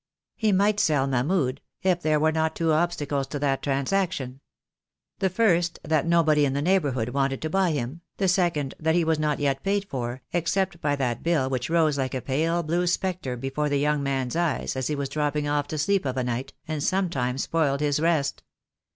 [0.35, 4.39] He might sell Mahmud, if there were not two ob stacles to that transaction.
[5.19, 7.05] The first that nobody in the THE DAY WILL COME.
[7.05, 10.23] 319 neighbourhood wanted to buy him, the second that he was not yet paid for,
[10.33, 14.35] except by that bill which rose like a pale blue spectre before the young man's
[14.35, 17.99] eyes as he was dropping off to sleep of a night, and sometimes spoiled his
[17.99, 18.41] rest.